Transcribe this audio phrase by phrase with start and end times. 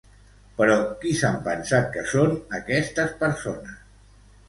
[0.61, 3.83] Però qui s'han pensat que són aquestes persones?